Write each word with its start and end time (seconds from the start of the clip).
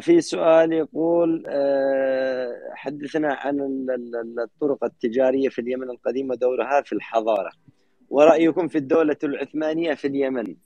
في 0.00 0.20
سؤال 0.20 0.72
يقول 0.72 1.44
آه، 1.48 2.70
حدثنا 2.74 3.34
عن 3.34 3.86
الطرق 4.44 4.84
التجارية 4.84 5.48
في 5.48 5.60
اليمن 5.60 5.90
القديم 5.90 6.30
ودورها 6.30 6.82
في 6.82 6.92
الحضارة. 6.92 7.50
ورأيكم 8.08 8.68
في 8.68 8.78
الدولة 8.78 9.16
العثمانية 9.24 9.94
في 9.94 10.06
اليمن؟ 10.06 10.56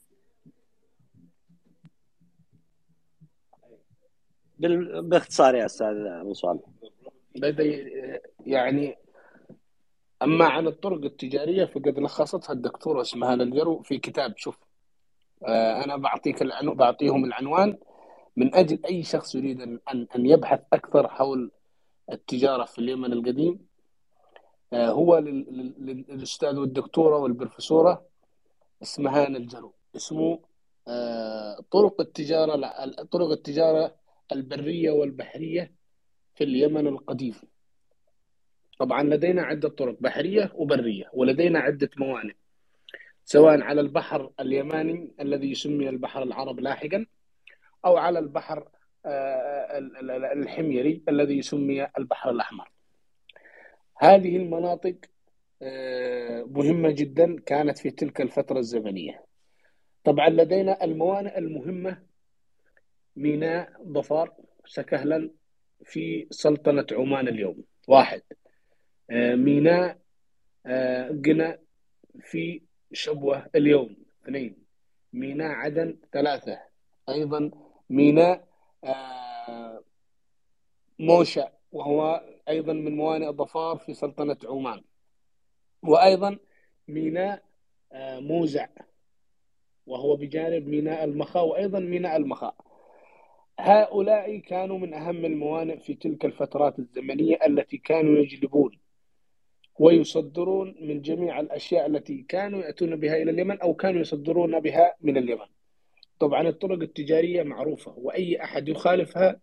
باختصار 4.58 5.54
يا 5.54 5.66
أستاذ 5.66 5.96
أبو 5.96 6.32
صالح. 6.32 6.62
يعني 8.46 8.96
أما 10.22 10.44
عن 10.44 10.66
الطرق 10.66 11.04
التجارية 11.04 11.64
فقد 11.64 11.98
لخصتها 11.98 12.52
الدكتورة 12.52 13.00
اسمها 13.00 13.34
الجرو 13.34 13.82
في 13.82 13.98
كتاب 13.98 14.36
شوف 14.36 14.58
آه، 15.44 15.84
أنا 15.84 15.96
بعطيك 15.96 16.42
العنوان 16.42 16.76
بعطيهم 16.76 17.24
العنوان. 17.24 17.78
من 18.36 18.54
أجل 18.54 18.78
أي 18.86 19.02
شخص 19.02 19.34
يريد 19.34 19.60
ان 19.60 19.78
ان 19.88 20.26
يبحث 20.26 20.60
أكثر 20.72 21.08
حول 21.08 21.50
التجارة 22.12 22.64
في 22.64 22.78
اليمن 22.78 23.12
القديم 23.12 23.66
آه، 24.72 24.88
هو 24.88 25.18
للأستاذ 25.18 26.58
والدكتورة 26.58 27.18
والبروفيسورة 27.18 28.06
اسمهان 28.82 29.36
الجرو. 29.36 29.74
اسمه 29.96 30.40
آه، 30.88 31.64
طرق 31.70 32.00
التجارة 32.00 32.56
طرق 33.02 33.30
التجارة 33.30 33.94
البرية 34.32 34.90
والبحرية 34.90 35.72
في 36.34 36.44
اليمن 36.44 36.86
القديم. 36.86 37.34
طبعا 38.78 39.02
لدينا 39.02 39.42
عدة 39.42 39.68
طرق 39.68 39.96
بحرية 40.00 40.52
وبرية 40.54 41.10
ولدينا 41.12 41.58
عدة 41.58 41.90
موانئ 41.96 42.34
سواء 43.24 43.60
على 43.60 43.80
البحر 43.80 44.30
اليماني 44.40 45.14
الذي 45.20 45.50
يسمي 45.50 45.88
البحر 45.88 46.22
العرب 46.22 46.60
لاحقا 46.60 47.06
أو 47.86 47.96
على 47.96 48.18
البحر 48.18 48.68
آه، 49.06 49.78
الحميري 50.32 51.02
الذي 51.08 51.42
سمي 51.42 51.86
البحر 51.98 52.30
الأحمر. 52.30 52.70
هذه 53.98 54.36
المناطق 54.36 54.96
آه، 55.62 56.42
مهمة 56.42 56.90
جدا 56.90 57.40
كانت 57.40 57.78
في 57.78 57.90
تلك 57.90 58.20
الفترة 58.20 58.58
الزمنية. 58.58 59.24
طبعا 60.04 60.28
لدينا 60.28 60.84
الموانئ 60.84 61.38
المهمة 61.38 62.02
ميناء 63.16 63.72
ظفار 63.88 64.34
سكهلا 64.66 65.30
في 65.84 66.26
سلطنة 66.30 66.86
عمان 66.92 67.28
اليوم. 67.28 67.64
واحد. 67.88 68.22
آه، 69.10 69.34
ميناء 69.34 69.98
قنا 71.24 71.58
في 72.20 72.62
شبوة 72.92 73.46
اليوم. 73.54 73.96
اثنين. 74.22 74.56
ميناء 75.12 75.48
عدن 75.48 75.98
ثلاثة. 76.12 76.58
أيضا 77.08 77.50
ميناء 77.90 78.48
آه، 78.84 79.82
موشا 80.98 81.52
وهو 81.72 82.24
أيضا 82.48 82.72
من 82.72 82.96
موانئ 82.96 83.32
ظفار 83.32 83.76
في 83.76 83.94
سلطنة 83.94 84.36
عمان. 84.44 84.82
وأيضا 85.82 86.38
ميناء 86.88 87.42
آه، 87.92 88.20
موزع 88.20 88.66
وهو 89.86 90.16
بجانب 90.16 90.68
ميناء 90.68 91.04
المخاء 91.04 91.46
وأيضا 91.46 91.78
ميناء 91.80 92.16
المخاء 92.16 92.54
هؤلاء 93.58 94.38
كانوا 94.38 94.78
من 94.78 94.94
أهم 94.94 95.24
الموانئ 95.24 95.78
في 95.78 95.94
تلك 95.94 96.24
الفترات 96.24 96.78
الزمنية 96.78 97.38
التي 97.46 97.78
كانوا 97.78 98.18
يجلبون 98.18 98.78
ويصدرون 99.78 100.74
من 100.80 101.02
جميع 101.02 101.40
الأشياء 101.40 101.86
التي 101.86 102.22
كانوا 102.22 102.62
يأتون 102.62 102.96
بها 102.96 103.16
إلى 103.16 103.30
اليمن 103.30 103.60
أو 103.60 103.74
كانوا 103.74 104.00
يصدرون 104.00 104.60
بها 104.60 104.94
من 105.00 105.16
اليمن. 105.16 105.46
طبعا 106.18 106.48
الطرق 106.48 106.78
التجارية 106.82 107.42
معروفة 107.42 107.94
وأي 107.96 108.42
أحد 108.42 108.68
يخالفها 108.68 109.40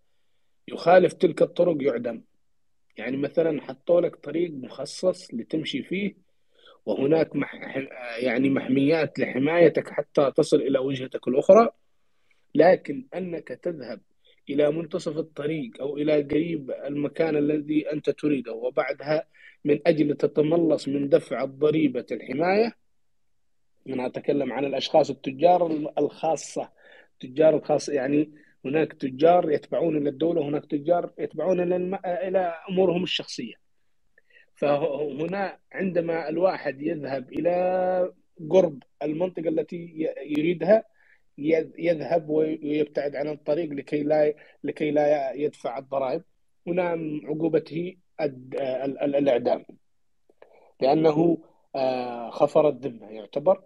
يخالف 0.67 1.13
تلك 1.13 1.41
الطرق 1.41 1.77
يعدم. 1.81 2.21
يعني 2.97 3.17
مثلا 3.17 3.61
حطوا 3.61 4.01
لك 4.01 4.15
طريق 4.15 4.51
مخصص 4.51 5.33
لتمشي 5.33 5.83
فيه 5.83 6.15
وهناك 6.85 7.35
مح... 7.35 7.77
يعني 8.17 8.49
محميات 8.49 9.19
لحمايتك 9.19 9.89
حتى 9.89 10.31
تصل 10.35 10.57
إلى 10.57 10.79
وجهتك 10.79 11.27
الأخرى 11.27 11.69
لكن 12.55 13.07
أنك 13.15 13.47
تذهب 13.47 14.01
إلى 14.49 14.71
منتصف 14.71 15.17
الطريق 15.17 15.81
أو 15.81 15.97
إلى 15.97 16.21
قريب 16.21 16.71
المكان 16.71 17.37
الذي 17.37 17.91
أنت 17.91 18.09
تريده 18.09 18.53
وبعدها 18.53 19.27
من 19.65 19.79
أجل 19.87 20.15
تتملص 20.17 20.87
من 20.87 21.09
دفع 21.09 21.45
ضريبة 21.45 22.05
الحماية 22.11 22.75
أنا 23.89 24.05
أتكلم 24.05 24.53
عن 24.53 24.65
الأشخاص 24.65 25.09
التجار 25.09 25.91
الخاصة 25.97 26.69
التجار 27.13 27.55
الخاصة 27.55 27.93
يعني 27.93 28.31
هناك 28.65 28.93
تجار 28.93 29.51
يتبعون 29.51 29.97
إلى 29.97 30.09
الدولة 30.09 30.41
وهناك 30.41 30.65
تجار 30.65 31.11
يتبعون 31.17 31.59
الم... 31.59 31.95
إلى 32.05 32.55
أمورهم 32.69 33.03
الشخصية. 33.03 33.53
فهنا 34.55 35.59
عندما 35.71 36.29
الواحد 36.29 36.81
يذهب 36.81 37.33
إلى 37.33 38.13
قرب 38.49 38.83
المنطقة 39.03 39.49
التي 39.49 40.09
يريدها 40.37 40.83
يذهب 41.77 42.29
ويبتعد 42.29 43.15
عن 43.15 43.27
الطريق 43.27 43.69
لكي 43.69 44.03
لا 44.03 44.33
لكي 44.63 44.91
لا 44.91 45.33
يدفع 45.33 45.77
الضرائب. 45.77 46.23
هنا 46.67 46.97
عقوبته 47.23 47.97
الإعدام. 48.21 49.65
لأنه 50.81 51.37
آه، 51.75 52.29
خفر 52.29 52.69
الذمة 52.69 53.09
يعتبر. 53.09 53.61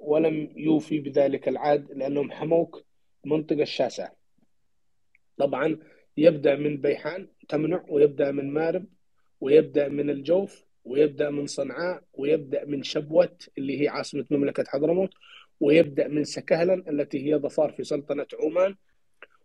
ولم 0.00 0.52
يوفي 0.56 1.00
بذلك 1.00 1.48
العهد 1.48 1.92
لأنهم 1.92 2.30
حموك 2.32 2.84
منطقة 3.24 3.62
الشاسعة 3.62 4.16
طبعا 5.36 5.78
يبدأ 6.16 6.56
من 6.56 6.76
بيحان 6.80 7.28
تمنع 7.48 7.84
ويبدأ 7.88 8.32
من 8.32 8.52
مارب 8.52 8.86
ويبدأ 9.40 9.88
من 9.88 10.10
الجوف 10.10 10.64
ويبدأ 10.84 11.30
من 11.30 11.46
صنعاء 11.46 12.02
ويبدأ 12.12 12.64
من 12.64 12.82
شبوت 12.82 13.48
اللي 13.58 13.82
هي 13.82 13.88
عاصمة 13.88 14.24
مملكة 14.30 14.64
حضرموت 14.66 15.10
ويبدأ 15.60 16.08
من 16.08 16.24
سكهلا 16.24 16.74
التي 16.90 17.26
هي 17.26 17.36
ظفار 17.36 17.72
في 17.72 17.84
سلطنة 17.84 18.26
عمان 18.42 18.74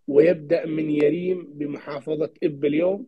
ويبدأ 0.07 0.65
من 0.65 0.89
يريم 0.89 1.53
بمحافظة 1.53 2.33
إب 2.43 2.65
اليوم 2.65 3.07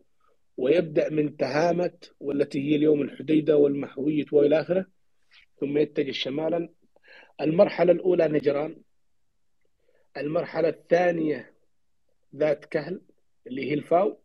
ويبدأ 0.56 1.10
من 1.10 1.36
تهامت 1.36 2.12
والتي 2.20 2.70
هي 2.70 2.76
اليوم 2.76 3.02
الحديدة 3.02 3.56
والمحوية 3.56 4.24
وإلى 4.32 4.60
آخره 4.60 4.86
ثم 5.60 5.78
يتجه 5.78 6.12
شمالا 6.12 6.68
المرحلة 7.40 7.92
الأولى 7.92 8.28
نجران 8.28 8.76
المرحلة 10.16 10.68
الثانية 10.68 11.52
ذات 12.36 12.64
كهل 12.64 13.00
اللي 13.46 13.70
هي 13.70 13.74
الفاو 13.74 14.18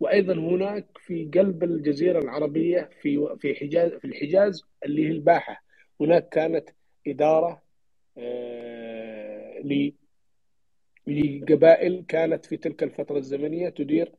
وأيضا 0.00 0.34
هناك 0.34 0.86
في 0.98 1.30
قلب 1.34 1.64
الجزيرة 1.64 2.18
العربية 2.18 2.90
في 3.02 3.36
في 3.38 3.54
حجاز 3.54 3.92
في 3.92 4.04
الحجاز 4.04 4.62
اللي 4.84 5.06
هي 5.06 5.10
الباحة. 5.10 5.64
هناك 6.00 6.28
كانت 6.28 6.70
إدارة 7.06 7.62
آه 8.18 9.62
لقبائل 11.06 12.04
كانت 12.08 12.46
في 12.46 12.56
تلك 12.56 12.82
الفترة 12.82 13.18
الزمنية 13.18 13.68
تدير 13.68 14.12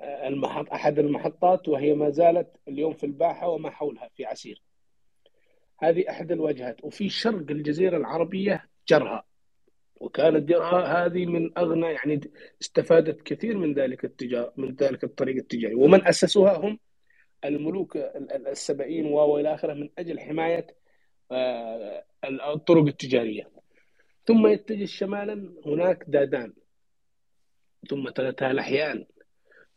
آه، 0.00 0.28
المحط 0.28 0.70
أحد 0.72 0.98
المحطات 0.98 1.68
وهي 1.68 1.94
ما 1.94 2.10
زالت 2.10 2.56
اليوم 2.68 2.92
في 2.94 3.06
الباحة 3.06 3.48
وما 3.48 3.70
حولها 3.70 4.08
في 4.16 4.24
عسير. 4.24 4.62
هذه 5.80 6.10
أحد 6.10 6.32
الوجهات 6.32 6.84
وفي 6.84 7.08
شرق 7.08 7.50
الجزيرة 7.50 7.96
العربية 7.96 8.68
جرها. 8.88 9.24
وكانت 10.00 10.48
جرها 10.48 11.06
هذه 11.06 11.26
من 11.26 11.58
أغنى 11.58 11.86
يعني 11.86 12.20
استفادت 12.62 13.22
كثير 13.22 13.58
من 13.58 13.74
ذلك 13.74 14.04
التجار 14.04 14.52
من 14.56 14.74
ذلك 14.74 15.04
الطريق 15.04 15.36
التجاري. 15.36 15.74
ومن 15.74 16.06
أسسوها 16.06 16.56
هم 16.56 16.78
الملوك 17.44 17.96
السبعين 18.46 19.06
وإلى 19.06 19.54
آخره 19.54 19.74
من 19.74 19.88
أجل 19.98 20.20
حماية 20.20 20.66
آه، 21.32 22.04
الطرق 22.24 22.86
التجارية. 22.86 23.50
ثم 24.26 24.46
يتجه 24.46 24.84
شمالا 24.84 25.54
هناك 25.66 26.04
دادان. 26.08 26.52
ثم 27.90 28.08
تلتها 28.08 28.50
الاحيان 28.50 29.06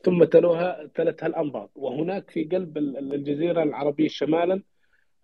ثم 0.03 0.23
تلوها 0.23 0.91
تلتها 0.95 1.27
الأنباط. 1.27 1.71
وهناك 1.75 2.29
في 2.29 2.43
قلب 2.43 2.77
الجزيرة 2.77 3.63
العربية 3.63 4.07
شمالا 4.07 4.63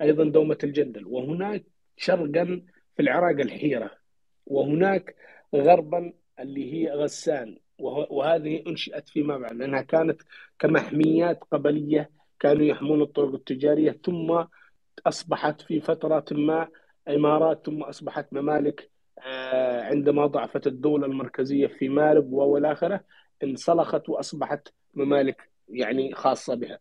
أيضا 0.01 0.23
دومة 0.23 0.57
الجندل 0.63 1.05
وهناك 1.05 1.63
شرقا 1.97 2.61
في 2.95 3.01
العراق 3.01 3.39
الحيرة 3.39 3.91
وهناك 4.45 5.15
غربا 5.55 6.13
اللي 6.39 6.73
هي 6.73 6.91
غسان 6.91 7.57
وهذه 7.79 8.63
أنشئت 8.67 9.09
فيما 9.09 9.37
بعد 9.37 9.53
لأنها 9.55 9.81
كانت 9.81 10.21
كمحميات 10.59 11.43
قبلية 11.51 12.09
كانوا 12.39 12.63
يحمون 12.65 13.01
الطرق 13.01 13.33
التجارية 13.33 13.99
ثم 14.05 14.43
أصبحت 15.07 15.61
في 15.61 15.81
فترة 15.81 16.25
ما 16.31 16.67
إمارات 17.07 17.65
ثم 17.65 17.83
أصبحت 17.83 18.33
ممالك 18.33 18.89
آه، 19.19 19.81
عندما 19.83 20.25
ضعفت 20.25 20.67
الدولة 20.67 21.05
المركزية 21.05 21.67
في 21.67 21.89
مارب 21.89 22.31
والى 22.33 22.71
آخره 22.71 23.03
انسلخت 23.43 24.09
وأصبحت 24.09 24.67
ممالك 24.93 25.49
يعني 25.69 26.13
خاصة 26.13 26.55
بها. 26.55 26.79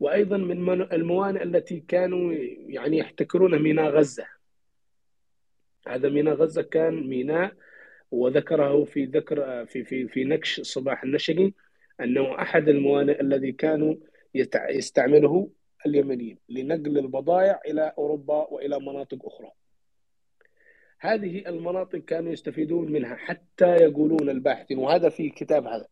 وأيضا 0.00 0.36
من 0.36 0.82
الموانئ 0.92 1.42
التي 1.42 1.80
كانوا 1.80 2.32
يعني 2.58 2.98
يحتكرون 2.98 3.62
ميناء 3.62 3.90
غزة 3.90 4.26
هذا 5.88 6.08
ميناء 6.08 6.34
غزة 6.34 6.62
كان 6.62 7.08
ميناء 7.08 7.52
وذكره 8.10 8.84
في 8.84 9.04
ذكر 9.04 9.66
في 9.66 9.84
في 9.84 10.08
في 10.08 10.24
نكش 10.24 10.60
صباح 10.60 11.02
النشقي 11.02 11.52
أنه 12.00 12.42
أحد 12.42 12.68
الموانئ 12.68 13.20
الذي 13.20 13.52
كانوا 13.52 13.94
يستعمله 14.70 15.50
اليمنيين 15.86 16.38
لنقل 16.48 16.98
البضائع 16.98 17.60
إلى 17.66 17.92
أوروبا 17.98 18.46
وإلى 18.50 18.80
مناطق 18.80 19.26
أخرى. 19.26 19.52
هذه 20.98 21.48
المناطق 21.48 21.98
كانوا 21.98 22.32
يستفيدون 22.32 22.92
منها 22.92 23.16
حتى 23.16 23.76
يقولون 23.76 24.30
الباحثين 24.30 24.78
وهذا 24.78 25.08
في 25.08 25.28
كتاب 25.28 25.66
هذا 25.66 25.86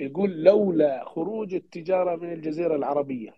يقول 0.00 0.44
لولا 0.44 1.04
خروج 1.04 1.54
التجارة 1.54 2.16
من 2.16 2.32
الجزيرة 2.32 2.76
العربية 2.76 3.34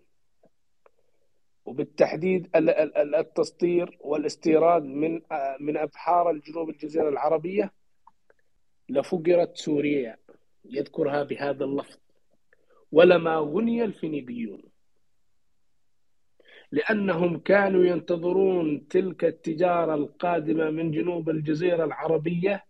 وبالتحديد 1.65 2.49
ال- 2.55 2.69
ال- 2.69 2.97
ال- 2.97 3.15
التسطير 3.15 3.97
والاستيراد 3.99 4.83
من 4.83 5.21
من 5.59 5.77
أبحار 5.77 6.29
الجنوب 6.29 6.69
الجزيرة 6.69 7.09
العربية 7.09 7.73
لفقرت 8.89 9.57
سوريا 9.57 10.17
يذكرها 10.65 11.23
بهذا 11.23 11.65
اللفظ. 11.65 11.97
ولما 12.91 13.35
غني 13.37 13.83
الفينيقيون 13.83 14.63
لأنهم 16.71 17.39
كانوا 17.39 17.83
ينتظرون 17.85 18.87
تلك 18.87 19.23
التجارة 19.25 19.95
القادمة 19.95 20.69
من 20.69 20.91
جنوب 20.91 21.29
الجزيرة 21.29 21.83
العربية 21.85 22.65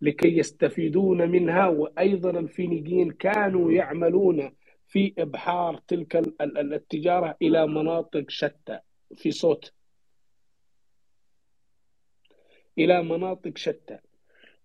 لكي 0.00 0.38
يستفيدون 0.38 1.30
منها 1.30 1.66
وأيضا 1.66 2.30
الفينيقيين 2.30 3.10
كانوا 3.10 3.72
يعملون 3.72 4.52
في 4.86 5.14
إبحار 5.18 5.76
تلك 5.88 6.16
ال- 6.16 6.42
ال- 6.42 6.74
التجارة 6.74 7.36
إلى 7.42 7.66
مناطق 7.66 8.24
شتى 8.28 8.78
في 9.14 9.30
صوت. 9.30 9.72
إلى 12.78 13.02
مناطق 13.02 13.56
شتى. 13.58 13.98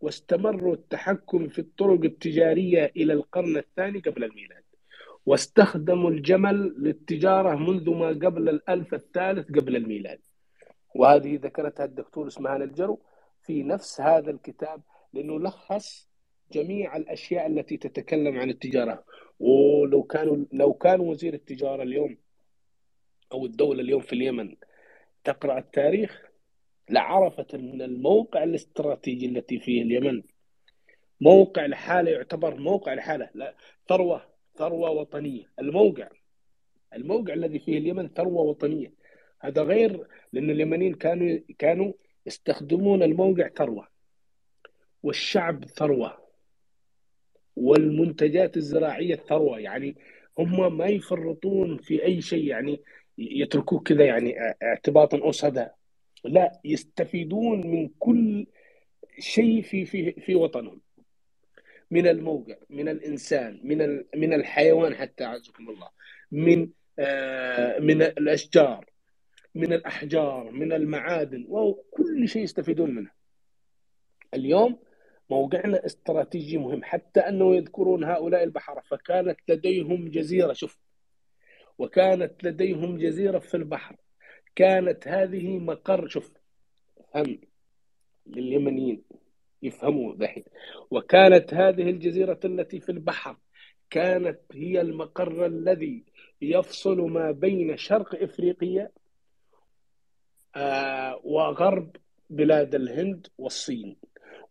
واستمروا 0.01 0.73
التحكم 0.73 1.47
في 1.47 1.59
الطرق 1.59 2.03
التجارية 2.03 2.91
إلى 2.97 3.13
القرن 3.13 3.57
الثاني 3.57 3.99
قبل 3.99 4.23
الميلاد. 4.23 4.63
واستخدموا 5.25 6.09
الجمل 6.09 6.75
للتجارة 6.77 7.55
منذ 7.55 7.89
ما 7.89 8.07
قبل 8.07 8.49
الألف 8.49 8.93
الثالث 8.93 9.51
قبل 9.51 9.75
الميلاد. 9.75 10.19
وهذه 10.95 11.39
ذكرتها 11.43 11.85
الدكتور 11.85 12.27
اسمهان 12.27 12.61
الجرو 12.61 13.01
في 13.41 13.63
نفس 13.63 14.01
هذا 14.01 14.31
الكتاب 14.31 14.81
لأنه 15.13 15.39
لخص 15.39 16.09
جميع 16.51 16.97
الأشياء 16.97 17.47
التي 17.47 17.77
تتكلم 17.77 18.39
عن 18.39 18.49
التجارة. 18.49 19.05
ولو 19.39 20.03
كانوا 20.03 20.45
لو 20.51 20.73
كان 20.73 20.99
وزير 20.99 21.33
التجارة 21.33 21.83
اليوم 21.83 22.17
أو 23.31 23.45
الدولة 23.45 23.81
اليوم 23.81 24.01
في 24.01 24.13
اليمن 24.13 24.55
تقرأ 25.23 25.57
التاريخ 25.57 26.21
لعرفت 26.89 27.53
أن 27.53 27.81
الموقع 27.81 28.43
الاستراتيجي 28.43 29.25
التي 29.25 29.59
فيه 29.59 29.81
اليمن 29.81 30.23
موقع 31.21 31.65
لحالة 31.65 32.11
يعتبر 32.11 32.59
موقع 32.59 32.93
لحالة 32.93 33.29
لا 33.33 33.55
ثروة 33.89 34.33
ثروة 34.55 34.89
وطنية. 34.89 35.51
الموقع 35.59 36.09
الموقع 36.93 37.33
الذي 37.33 37.59
فيه 37.59 37.77
اليمن 37.77 38.09
ثروة 38.09 38.41
وطنية. 38.41 38.93
هذا 39.39 39.63
غير 39.63 40.07
لأن 40.33 40.49
اليمنيين 40.49 40.93
كانوا 40.93 41.39
كانوا 41.57 41.93
يستخدمون 42.25 43.03
الموقع 43.03 43.47
ثروة. 43.47 43.87
والشعب 45.03 45.65
ثروة 45.65 46.17
والمنتجات 47.55 48.57
الزراعية 48.57 49.15
ثروة. 49.15 49.59
يعني 49.59 49.95
هم 50.39 50.77
ما 50.77 50.85
يفرطون 50.85 51.77
في 51.77 52.03
أي 52.03 52.21
شيء 52.21 52.43
يعني 52.43 52.81
يتركوه 53.17 53.79
كذا 53.79 54.05
يعني 54.05 54.35
اعتباطا 54.63 55.29
أسدا 55.29 55.71
لا 56.23 56.59
يستفيدون 56.65 57.67
من 57.67 57.89
كل 57.99 58.47
شيء 59.19 59.61
في 59.61 59.85
في 59.85 60.11
في 60.11 60.35
وطنهم. 60.35 60.81
من 61.91 62.07
الموقع 62.07 62.55
من 62.69 62.89
الإنسان 62.89 63.59
من 63.63 64.03
من 64.15 64.33
الحيوان 64.33 64.95
حتى 64.95 65.23
أعزكم 65.23 65.69
الله. 65.69 65.89
من 66.31 66.69
آه، 66.99 67.79
من 67.79 68.01
الأشجار 68.01 68.85
من 69.55 69.73
الأحجار 69.73 70.51
من 70.51 70.73
المعادن. 70.73 71.45
وكل 71.49 72.27
شيء 72.27 72.43
يستفيدون 72.43 72.95
منه. 72.95 73.11
اليوم 74.33 74.79
موقعنا 75.33 75.85
استراتيجي 75.85 76.57
مهم. 76.57 76.83
حتى 76.83 77.19
أنه 77.19 77.55
يذكرون 77.55 78.03
هؤلاء 78.03 78.43
البحر 78.43 78.81
فكانت 78.81 79.39
لديهم 79.49 80.07
جزيرة 80.07 80.53
شوف. 80.53 80.79
وكانت 81.77 82.43
لديهم 82.43 82.97
جزيرة 82.97 83.39
في 83.39 83.57
البحر. 83.57 83.95
كانت 84.55 85.07
هذه 85.07 85.59
مقر 85.59 86.07
شوف 86.07 86.33
هم 87.15 87.39
لليمنيين 88.27 89.03
يفهموا 89.63 90.15
ذحين. 90.15 90.43
وكانت 90.91 91.53
هذه 91.53 91.89
الجزيرة 91.89 92.39
التي 92.45 92.79
في 92.79 92.91
البحر 92.91 93.37
كانت 93.89 94.39
هي 94.53 94.81
المقر 94.81 95.45
الذي 95.45 96.03
يفصل 96.41 96.97
ما 97.01 97.31
بين 97.31 97.77
شرق 97.77 98.23
إفريقيا 98.23 98.89
آه، 100.55 101.21
وغرب 101.23 101.95
بلاد 102.29 102.75
الهند 102.75 103.27
والصين. 103.37 103.95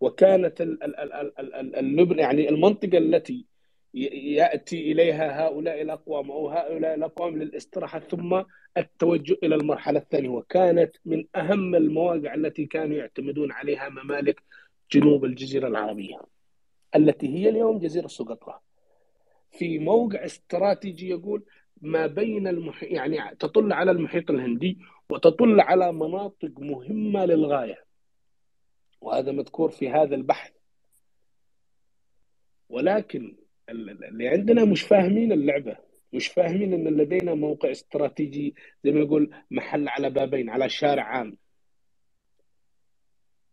وكانت 0.03 0.61
ال- 0.61 0.83
ال- 0.83 0.97
ال- 1.01 1.13
ال- 1.13 1.39
ال- 1.39 1.55
ال- 1.55 1.77
اللبن 1.77 2.19
يعني 2.19 2.49
المنطقة 2.49 2.99
التي 2.99 3.47
ي- 3.95 4.35
يأتي 4.35 4.93
إليها 4.93 5.47
هؤلاء 5.47 5.83
الأقوام 5.83 6.31
أو 6.31 6.49
هؤلاء 6.49 6.95
الأقوام 6.95 7.39
للاستراحة 7.43 7.99
ثم 7.99 8.43
التوجه 8.77 9.37
إلى 9.43 9.55
المرحلة 9.55 9.99
الثانية. 9.99 10.29
وكانت 10.29 10.97
من 11.05 11.25
أهم 11.37 11.75
المواقع 11.75 12.35
التي 12.35 12.67
كانوا 12.67 12.97
يعتمدون 12.97 13.53
عليها 13.53 13.89
ممالك 13.89 14.43
جنوب 14.93 15.25
الجزيرة 15.25 15.69
العربية 15.69 16.21
التي 16.97 17.29
هي 17.39 17.49
اليوم 17.49 17.79
جزيرة 17.79 18.07
سقطرى 18.07 18.61
في 19.53 19.79
موقع 19.79 20.25
استراتيجي 20.25 21.09
يقول 21.11 21.43
ما 21.81 22.07
بين 22.07 22.49
المحيط 22.49 22.91
يعني 22.91 23.37
تطل 23.37 23.73
على 23.73 23.91
المحيط 23.91 24.31
الهندي 24.31 24.79
وتطل 25.11 25.61
على 25.61 25.93
مناطق 25.93 26.51
مهمة 26.59 27.25
للغاية. 27.25 27.92
وهذا 29.03 29.33
مذكور 29.33 29.71
في 29.71 29.89
هذا 29.91 30.15
البحث. 30.15 30.53
ولكن 32.69 33.37
ال- 33.69 34.05
اللي 34.05 34.29
عندنا 34.29 34.65
مش 34.65 34.83
فاهمين 34.83 35.33
اللعبة. 35.33 35.77
مش 36.13 36.29
فاهمين 36.29 36.73
إن 36.73 36.89
لدينا 36.89 37.35
موقع 37.35 37.71
استراتيجي 37.71 38.55
زي 38.85 38.91
ما 38.91 39.01
يقول 39.01 39.35
محل 39.51 39.89
على 39.89 40.11
بابين 40.11 40.51
على 40.51 40.69
شارع 40.69 41.03
عام. 41.05 41.37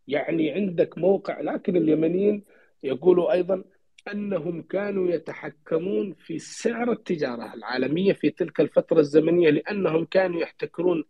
يعني 0.08 0.51
عندك 0.51 0.98
موقع 0.98 1.41
لكن 1.41 1.77
اليمنيين 1.77 2.44
يقولوا 2.84 3.32
أيضا 3.32 3.63
أنهم 4.12 4.62
كانوا 4.62 5.10
يتحكمون 5.12 6.13
في 6.13 6.39
سعر 6.39 6.91
التجارة 6.91 7.53
العالمية 7.53 8.13
في 8.13 8.29
تلك 8.29 8.60
الفترة 8.60 9.00
الزمنية 9.00 9.50
لأنهم 9.50 10.06
كانوا 10.06 10.41
يحتكرون 10.41 11.03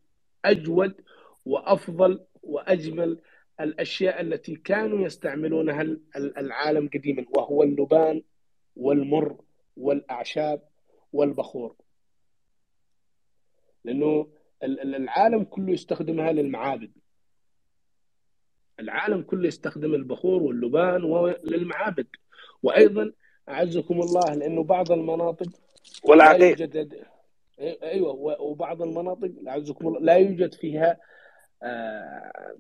أجود 0.46 1.02
وأفضل 1.46 2.26
وأجمل 2.44 3.22
الأشياء 3.60 4.22
التي 4.22 4.56
كانوا 4.56 5.06
يستعملونها 5.06 5.82
ال- 5.82 6.02
ال- 6.16 6.38
العالم 6.38 6.90
قديما 6.94 7.26
وهو 7.30 7.64
اللبان 7.64 8.24
والمر 8.76 9.38
والأعشاب 9.78 10.62
والبخور. 11.14 11.76
ال- 14.64 14.96
العالم 14.96 15.44
كله 15.44 15.72
يستخدمها 15.72 16.32
للمعابد. 16.32 16.92
العالم 18.80 19.22
كله 19.22 19.48
يستخدم 19.48 19.94
البخور 19.94 20.44
واللبان 20.44 21.04
و- 21.04 21.28
للمعابد. 21.44 22.08
وأيضا 22.64 23.12
أعزكم 23.50 24.00
الله 24.02 24.34
لأنه 24.36 24.64
بعض 24.64 24.92
المناطق 24.92 25.48
لا 25.50 26.10
والعقيق. 26.10 26.62
يوجد 26.62 26.94
أي- 26.94 27.84
أيوه 27.84 28.42
وبعض 28.42 28.82
المناطق 28.82 29.32
أعزكم 29.48 29.88
الله 29.88 30.00
لا 30.00 30.14
يوجد 30.14 30.54
فيها 30.54 30.98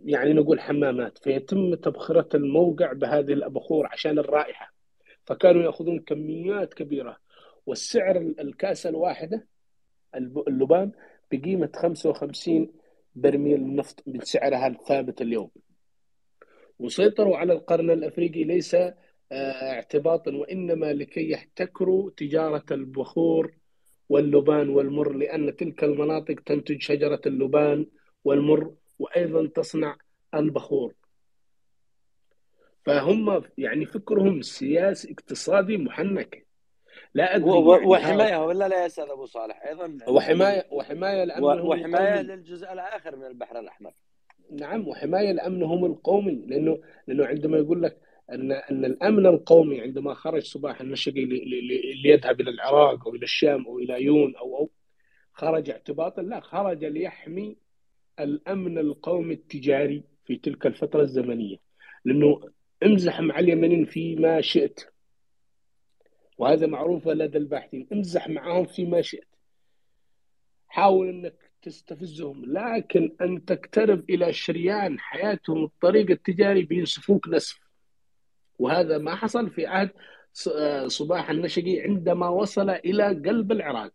يعني 0.05 0.33
نقول 0.33 0.59
حمامات. 0.59 1.17
فيتم 1.17 1.73
تبخرة 1.75 2.29
الموقع 2.35 2.93
بهذه 2.93 3.33
البخور 3.33 3.87
عشان 3.87 4.19
الرائحة. 4.19 4.73
فكانوا 5.25 5.63
يأخذون 5.63 5.99
كميات 5.99 6.73
كبيرة. 6.73 7.17
والسعر 7.65 8.17
ال- 8.17 8.39
الكاسة 8.39 8.89
الواحدة 8.89 9.47
اللبان 10.47 10.91
بقيمة 11.31 11.69
55 11.75 12.71
برميل 13.15 13.75
نفط 13.75 14.03
من 14.07 14.19
سعرها 14.19 14.67
الثابت 14.67 15.21
اليوم. 15.21 15.49
وسيطروا 16.79 17.37
على 17.37 17.53
القرن 17.53 17.91
الأفريقي. 17.91 18.43
ليس 18.43 18.75
آه، 19.31 19.71
اعتباطا 19.71 20.31
وإنما 20.31 20.93
لكي 20.93 21.31
يحتكروا 21.31 22.11
تجارة 22.17 22.63
البخور 22.71 23.53
واللبان 24.09 24.69
والمر 24.69 25.13
لأن 25.13 25.55
تلك 25.55 25.83
المناطق 25.83 26.35
تنتج 26.45 26.81
شجرة 26.81 27.21
اللبان 27.25 27.85
والمر 28.23 28.73
وأيضا 28.99 29.47
تصنع 29.47 29.97
البخور. 30.33 30.93
فهم 32.85 33.43
يعني 33.57 33.85
فكرهم 33.85 34.41
سياسي 34.41 35.11
اقتصادي 35.11 35.77
محنك. 35.77 36.45
لا 37.13 37.35
أدري 37.35 37.49
يعني 37.49 37.85
وحماية 37.85 38.45
ولا 38.45 38.67
لا 38.67 38.81
يا 38.81 38.85
أستاذ 38.85 39.09
أبو 39.09 39.25
صالح؟ 39.25 39.63
أيضا 39.65 39.97
وحمايه 40.07 40.67
وحماية 40.71 41.23
لأنهم 41.23 41.65
وحماية 41.65 42.21
للجزء 42.21 42.73
الآخر 42.73 43.15
من 43.15 43.25
البحر 43.25 43.59
الأحمر. 43.59 43.91
نعم 44.51 44.87
وحماية 44.87 45.31
لامنهم 45.31 45.85
القومي 45.85 46.45
لأنه 46.47 46.79
لأنه 47.07 47.25
عندما 47.25 47.57
يقول 47.57 47.83
لك 47.83 47.97
ان 48.31 48.51
أن 48.51 48.85
الأمن 48.85 49.25
القومي 49.25 49.81
عندما 49.81 50.13
خرج 50.13 50.43
صباح 50.43 50.81
النشقي 50.81 51.25
ليذهب 52.03 52.41
إلى 52.41 52.49
العراق 52.49 53.07
أو 53.07 53.15
إلى 53.15 53.23
الشام 53.23 53.65
أو 53.65 53.79
إلى 53.79 54.03
يون 54.03 54.35
أو 54.35 54.57
أو 54.57 54.69
خرج 55.33 55.69
اعتباطا 55.69 56.21
لا 56.21 56.39
خرج 56.39 56.85
ليحمي 56.85 57.57
الأمن 58.19 58.77
القومي 58.77 59.33
التجاري 59.33 60.03
في 60.25 60.35
تلك 60.35 60.65
الفترة 60.65 61.01
الزمنية 61.01 61.57
لأنه 62.05 62.41
امزح 62.83 63.21
مع 63.21 63.39
اليمنيين 63.39 63.85
فيما 63.85 64.41
شئت. 64.41 64.79
وهذا 66.37 66.67
معروف 66.67 67.07
لدى 67.07 67.37
الباحثين 67.37 67.87
امزح 67.93 68.29
معهم 68.29 68.65
فيما 68.65 69.01
شئت. 69.01 69.27
حاول 70.67 71.09
إنك 71.09 71.51
تستفزهم 71.61 72.45
لكن 72.45 73.15
أن 73.21 73.45
تقترب 73.45 74.09
إلى 74.09 74.33
شريان 74.33 74.99
حياتهم 74.99 75.63
الطريق 75.63 76.11
التجاري 76.11 76.63
بينسفوك 76.63 77.27
نسف 77.27 77.59
وهذا 78.59 78.97
ما 78.97 79.15
حصل 79.15 79.49
في 79.49 79.65
عهد 79.65 79.89
صباح 80.87 81.29
النشقي 81.29 81.79
عندما 81.79 82.29
وصل 82.29 82.69
إلى 82.69 83.07
قلب 83.07 83.51
العراق. 83.51 83.91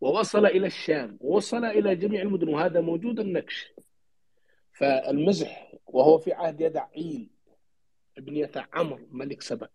ووصل 0.00 0.46
إلى 0.46 0.66
الشام 0.66 1.18
ووصل 1.20 1.64
إلى 1.64 1.96
جميع 1.96 2.22
المدن 2.22 2.48
وهذا 2.48 2.80
موجود 2.80 3.20
النكش. 3.20 3.72
فالمزح 4.72 5.72
وهو 5.86 6.18
في 6.18 6.32
عهد 6.32 6.60
يدعيل 6.60 7.30
ابن 8.18 8.36
يثع 8.36 8.64
عمرو 8.72 9.08
ملك 9.10 9.42
سبأ. 9.42 9.68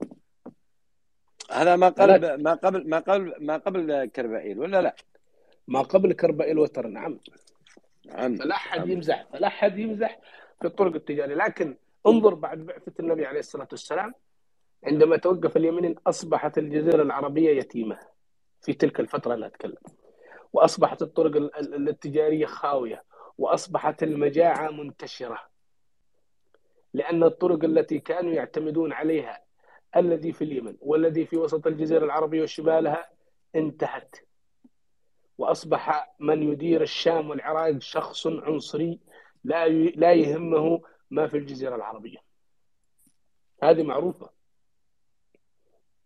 هذا 1.52 1.76
ما 1.76 1.90
قبل 1.90 2.44
ما 2.44 2.54
قبل 2.54 2.90
ما 2.90 3.00
قبل 3.00 3.34
ما 3.40 3.58
قبل 3.58 4.06
كربائيل 4.06 4.60
ولا 4.60 4.82
لا؟ 4.82 4.96
ما 5.68 5.82
قبل 5.82 6.14
كربائيل 6.14 6.60
وتر 6.60 6.88
نعم. 6.88 7.20
نعم. 8.06 8.36
فلا 8.36 8.56
أحد 8.56 8.80
نعم. 8.80 8.90
يمزح 8.92 9.26
فلا 9.34 9.48
أحد 9.48 9.78
يمزح 9.80 10.20
في 10.62 10.68
الطرق 10.68 10.96
التجارية. 10.96 11.36
لكن 11.36 11.78
انظر 12.08 12.34
بعد 12.34 12.58
بعثة 12.58 12.94
النبي 13.00 13.26
عليه 13.26 13.40
الصلاة 13.40 13.68
والسلام 13.72 14.14
عندما 14.84 15.18
توقف 15.18 15.58
اليمنيين 15.58 15.96
أصبحت 16.08 16.58
الجزيرة 16.58 17.02
العربية 17.02 17.50
يتيمة 17.50 18.00
في 18.62 18.74
تلك 18.74 19.00
الفترة 19.00 19.36
لا 19.36 19.48
أتكلم. 19.48 19.78
وأصبحت 20.54 21.02
الطرق 21.02 21.36
ال- 21.36 21.56
ال- 21.56 21.90
التجاريه 21.90 22.46
خاوية 22.46 23.04
وأصبحت 23.38 24.04
المجاعة 24.04 24.72
منتشرة. 24.72 25.40
لأن 26.94 27.24
الطرق 27.24 27.64
التي 27.64 28.00
كانوا 28.00 28.34
يعتمدون 28.34 28.94
عليها 28.94 29.44
الذي 29.96 30.32
في 30.34 30.44
اليمن 30.44 30.78
والذي 30.80 31.26
في 31.26 31.38
وسط 31.38 31.68
الجزيرة 31.68 32.06
العربية 32.06 32.42
وشمالها 32.44 33.10
انتهت. 33.56 34.16
وأصبح 35.38 36.16
من 36.20 36.44
يدير 36.44 36.82
الشام 36.82 37.30
والعراق 37.30 37.78
شخص 37.80 38.28
عنصري 38.28 39.00
لا 39.44 39.68
لا 39.70 40.14
يهمه 40.14 40.82
ما 41.12 41.28
في 41.28 41.38
الجزيرة 41.38 41.76
العربية. 41.76 42.18
هذه 43.64 43.84
معروفة. 43.84 44.30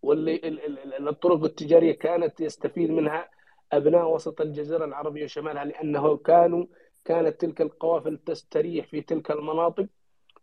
واللي 0.01 0.35
ال- 0.35 0.65
ال- 0.65 0.93
ال- 0.93 1.07
الطرق 1.07 1.43
التجارية 1.43 1.91
كانت 1.91 2.41
يستفيد 2.41 2.89
منها 2.91 3.29
أبناء 3.71 4.13
وسط 4.15 4.41
الجزيرة 4.41 4.85
العربية 4.85 5.23
وشمالها 5.23 5.65
لأنه 5.65 6.17
كانوا 6.17 6.65
كانت 7.05 7.41
تلك 7.41 7.61
القوافل 7.61 8.17
تستريح 8.17 8.87
في 8.87 9.01
تلك 9.01 9.31
المناطق 9.31 9.87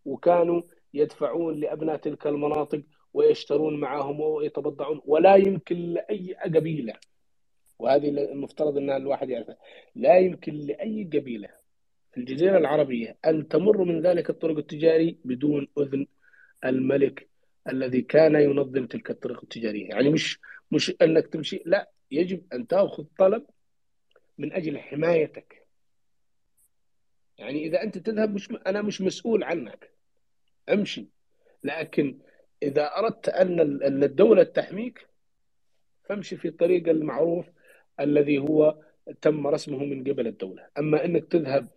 وكانوا 0.04 0.62
يدفعون 0.94 1.60
لأبناء 1.60 1.96
تلك 1.96 2.26
المناطق 2.26 2.82
ويشترون 3.14 3.80
معهم 3.80 4.20
ويتبضعون 4.20 5.00
ولا 5.06 5.36
يمكن 5.36 5.76
لأي 5.76 6.34
قبيلة 6.44 6.94
وهذه 7.78 8.08
المفترض 8.08 8.76
إن 8.76 8.90
الواحد 8.90 9.30
يعرفها 9.30 9.56
لا 9.94 10.18
يمكن 10.18 10.54
لأي 10.54 11.10
قبيلة 11.14 11.48
في 12.12 12.20
الجزيرة 12.20 12.58
العربية 12.58 13.18
أن 13.26 13.48
تمر 13.48 13.84
من 13.84 14.02
ذلك 14.02 14.30
الطرق 14.30 14.56
التجاري 14.58 15.18
بدون 15.24 15.68
أذن 15.78 16.06
الملك 16.64 17.28
الذي 17.68 18.02
كان 18.02 18.34
ينظم 18.34 18.86
تلك 18.86 19.10
الطرق 19.10 19.40
التجارية، 19.42 19.88
يعني 19.88 20.10
مش 20.10 20.40
مش 20.74 20.92
إنك 21.02 21.26
تمشي 21.26 21.62
لا 21.66 21.90
يجب 22.10 22.42
أن 22.52 22.66
تأخذ 22.66 23.04
طلب 23.18 23.46
من 24.38 24.52
أجل 24.52 24.78
حمايتك. 24.78 25.66
يعني 27.38 27.66
إذا 27.66 27.82
أنت 27.82 27.98
تذهب 27.98 28.34
مش 28.34 28.48
أنا 28.66 28.82
مش 28.82 29.00
مسؤول 29.00 29.44
عنك. 29.44 29.90
امشي 30.68 31.08
لكن 31.64 32.18
إذا 32.62 32.86
أردت 32.96 33.28
أن 33.28 33.60
الدولة 34.02 34.42
تحميك 34.42 35.06
فامشي 36.04 36.36
في 36.36 36.48
الطريق 36.48 36.88
المعروف 36.88 37.46
الذي 38.00 38.38
هو 38.38 38.78
تم 39.22 39.46
رسمه 39.46 39.84
من 39.84 40.04
قبل 40.04 40.26
الدولة، 40.26 40.66
أما 40.78 41.04
إنك 41.04 41.24
تذهب 41.24 41.68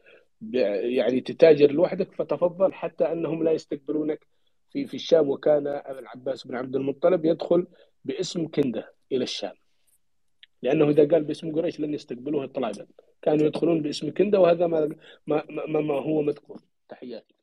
يعني 0.51 1.21
تتاجر 1.21 1.71
لوحدك 1.71 2.11
فتفضل 2.11 2.73
حتى 2.73 3.11
أنهم 3.11 3.43
لا 3.43 3.51
يستقبلونك 3.51 4.27
في 4.71 4.85
في 4.85 4.93
الشام 4.93 5.29
وكان 5.29 5.67
العباس 5.67 6.47
بن 6.47 6.55
عبد 6.55 6.75
المطلب 6.75 7.25
يدخل 7.25 7.67
باسم 8.05 8.47
كنده 8.47 8.93
إلى 9.11 9.23
الشام. 9.23 9.55
لأنه 10.61 10.89
إذا 10.89 11.07
قال 11.07 11.23
باسم 11.23 11.55
قريش 11.55 11.79
لن 11.79 11.93
يستقبلوه 11.93 12.45
طلابا. 12.45 12.87
كانوا 13.21 13.45
يدخلون 13.47 13.81
باسم 13.81 14.13
كنده 14.13 14.39
وهذا 14.39 14.67
ما 14.67 14.95
ما, 15.27 15.43
ما, 15.49 15.81
ما 15.81 15.93
هو 15.93 16.21
مذكور. 16.21 16.61
تحياتي. 16.89 17.36